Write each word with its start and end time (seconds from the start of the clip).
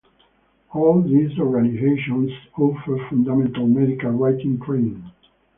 All 0.73 0.99
these 1.03 1.37
organizations 1.37 2.31
offer 2.57 2.97
fundamental 3.11 3.67
medical 3.67 4.09
writing 4.09 4.59
training. 4.59 5.11